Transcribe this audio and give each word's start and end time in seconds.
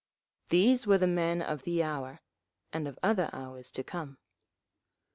These 0.49 0.87
were 0.87 0.97
the 0.97 1.05
men 1.05 1.43
of 1.43 1.61
the 1.61 1.83
hour—and 1.83 2.87
of 2.87 2.97
other 3.03 3.29
hours 3.33 3.69
to 3.73 3.83
come. 3.83 4.17